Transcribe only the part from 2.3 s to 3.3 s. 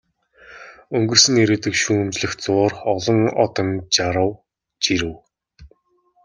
зуур олон